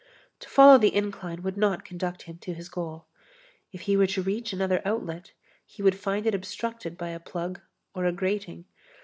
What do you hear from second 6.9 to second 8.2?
by a plug or a